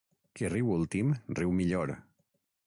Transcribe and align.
Qui 0.39 0.49
riu 0.53 0.71
últim, 0.77 1.11
riu 1.41 1.53
millor. 1.61 1.95